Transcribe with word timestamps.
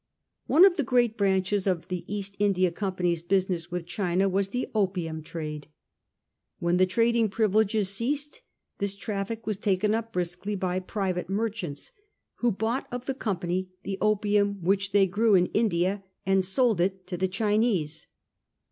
One 0.47 0.65
of 0.65 0.77
the 0.77 0.83
great 0.83 1.15
branches 1.15 1.67
of 1.67 1.89
the 1.89 2.05
East 2.11 2.35
India 2.39 2.71
Company's 2.71 3.21
business 3.21 3.69
with 3.69 3.85
China 3.85 4.27
was 4.27 4.49
the 4.49 4.67
opium 4.73 5.21
trade. 5.21 5.67
When 6.57 6.77
the 6.77 6.87
trading 6.87 7.29
privileges 7.29 7.87
ceased 7.89 8.41
this 8.79 8.95
traffic 8.95 9.45
was 9.45 9.57
taken 9.57 9.93
up 9.93 10.11
briskly 10.11 10.55
by 10.55 10.79
private 10.79 11.29
merchants, 11.29 11.91
who 12.37 12.51
bought 12.51 12.87
of 12.91 13.05
the 13.05 13.13
Company 13.13 13.69
the 13.83 13.99
opium 14.01 14.63
which 14.63 14.91
they 14.91 15.05
grew 15.05 15.35
in 15.35 15.45
India 15.53 16.03
and 16.25 16.43
sold 16.43 16.81
it 16.81 17.05
to 17.05 17.15
the 17.15 17.27
Chinese. 17.27 18.07